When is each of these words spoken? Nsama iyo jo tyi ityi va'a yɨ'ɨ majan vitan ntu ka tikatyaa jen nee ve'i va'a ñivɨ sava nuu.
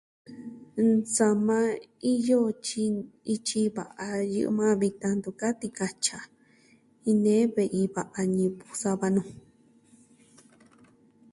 Nsama 0.89 1.57
iyo 2.13 2.37
jo 2.45 2.55
tyi 2.65 2.83
ityi 3.33 3.61
va'a 3.75 4.07
yɨ'ɨ 4.33 4.51
majan 4.57 4.79
vitan 4.81 5.13
ntu 5.17 5.29
ka 5.39 5.47
tikatyaa 5.59 6.29
jen 7.03 7.17
nee 7.23 7.43
ve'i 7.55 7.81
va'a 7.95 8.21
ñivɨ 8.35 8.67
sava 8.81 9.07
nuu. 9.15 9.29